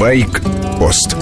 [0.00, 1.14] Байк-пост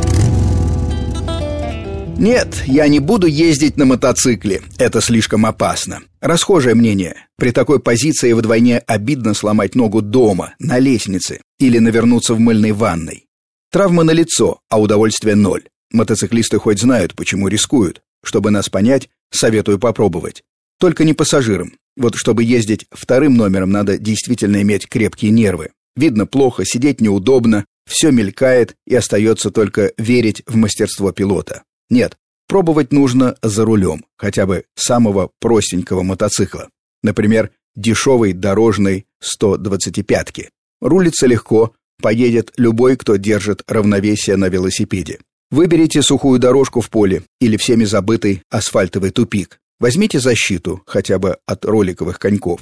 [2.17, 4.63] Нет, я не буду ездить на мотоцикле.
[4.79, 6.03] Это слишком опасно.
[6.21, 7.17] Расхожее мнение.
[7.37, 13.25] При такой позиции вдвойне обидно сломать ногу дома, на лестнице или навернуться в мыльной ванной.
[13.73, 15.65] Травма на лицо, а удовольствие ноль.
[15.91, 18.01] Мотоциклисты хоть знают, почему рискуют.
[18.23, 20.45] Чтобы нас понять, советую попробовать.
[20.79, 21.73] Только не пассажирам.
[21.97, 25.71] Вот чтобы ездить вторым номером, надо действительно иметь крепкие нервы.
[25.97, 31.65] Видно плохо, сидеть неудобно, все мелькает и остается только верить в мастерство пилота.
[31.91, 36.69] Нет, пробовать нужно за рулем, хотя бы самого простенького мотоцикла.
[37.03, 40.51] Например, дешевой дорожной 125-ки.
[40.81, 45.19] Рулится легко, поедет любой, кто держит равновесие на велосипеде.
[45.51, 49.61] Выберите сухую дорожку в поле или всеми забытый асфальтовый тупик.
[49.81, 52.61] Возьмите защиту, хотя бы от роликовых коньков.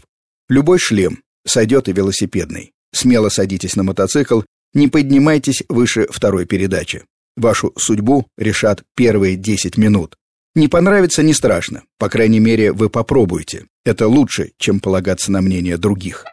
[0.49, 2.73] Любой шлем, сойдет и велосипедный.
[2.93, 4.43] Смело садитесь на мотоцикл,
[4.75, 7.05] не поднимайтесь выше второй передачи.
[7.37, 10.17] Вашу судьбу решат первые 10 минут.
[10.55, 13.67] Не понравится не страшно, по крайней мере, вы попробуете.
[13.85, 16.25] Это лучше, чем полагаться на мнение других.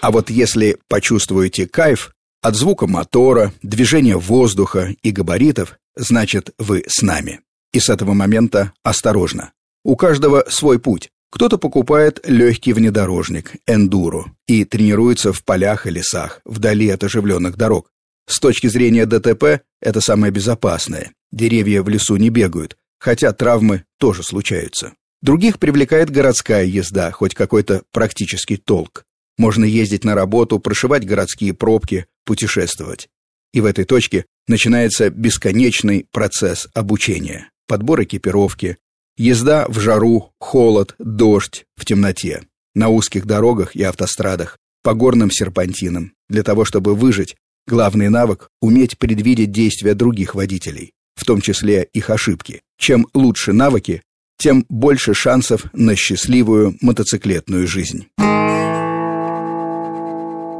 [0.00, 2.10] А вот если почувствуете кайф
[2.42, 7.40] от звука мотора, движения воздуха и габаритов, значит, вы с нами.
[7.72, 9.52] И с этого момента осторожно.
[9.82, 11.10] У каждого свой путь.
[11.34, 17.90] Кто-то покупает легкий внедорожник, эндуро, и тренируется в полях и лесах, вдали от оживленных дорог.
[18.28, 21.10] С точки зрения ДТП, это самое безопасное.
[21.32, 24.92] Деревья в лесу не бегают, хотя травмы тоже случаются.
[25.22, 29.02] Других привлекает городская езда, хоть какой-то практический толк.
[29.36, 33.08] Можно ездить на работу, прошивать городские пробки, путешествовать.
[33.52, 38.78] И в этой точке начинается бесконечный процесс обучения подбор экипировки,
[39.16, 42.42] езда в жару, холод, дождь, в темноте,
[42.74, 46.12] на узких дорогах и автострадах, по горным серпантинам.
[46.28, 52.10] Для того, чтобы выжить, главный навык– уметь предвидеть действия других водителей, в том числе их
[52.10, 52.62] ошибки.
[52.78, 54.02] Чем лучше навыки,
[54.38, 58.06] тем больше шансов на счастливую мотоциклетную жизнь.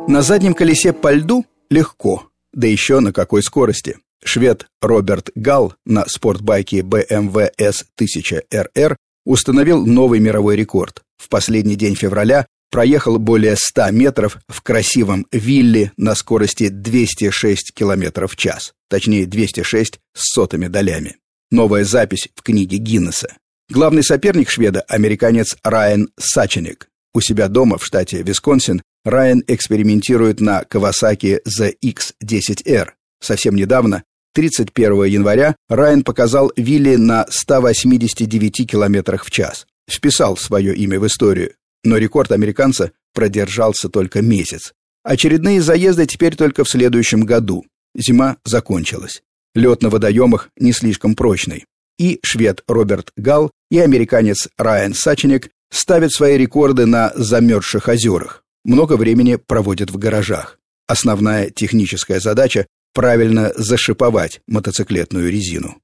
[0.06, 3.98] На заднем колесе по льду легко, да еще на какой скорости.
[4.25, 11.03] Швед Роберт Гал на спортбайке BMW S1000RR установил новый мировой рекорд.
[11.16, 18.26] В последний день февраля проехал более 100 метров в красивом вилле на скорости 206 км
[18.26, 21.16] в час, точнее 206 с сотыми долями.
[21.50, 23.37] Новая запись в книге Гиннесса.
[23.70, 26.88] Главный соперник шведа– американец Райан Саченик.
[27.14, 32.91] У себя дома в штате Висконсин Райан экспериментирует на Kawasaki ZX-10R.
[33.20, 34.04] Совсем недавно
[34.34, 39.66] 31 января Райан показал Вилли на 189 км в час.
[39.88, 41.53] Вписал свое имя в историю,
[41.84, 44.72] но рекорд американца продержался только месяц.
[45.04, 47.64] Очередные заезды теперь только в следующем году.
[47.94, 49.22] Зима закончилась.
[49.54, 51.66] Лед на водоемах не слишком прочный.
[51.98, 58.44] И швед Роберт Гал, и американец Райан Саченик ставят свои рекорды на замерзших озерах.
[58.64, 60.58] Много времени проводят в гаражах.
[60.86, 65.76] Основная техническая задача правильно зашиповать мотоциклетную резину.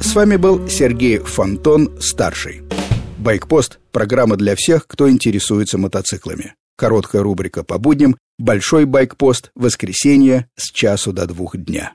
[0.00, 2.62] С вами был Сергей Фонтон, старший.
[3.18, 6.54] Байкпост– программа для всех, кто интересуется мотоциклами.
[6.76, 11.94] Короткая рубрика по будням, большой байкпост, воскресенье с часу до двух дня.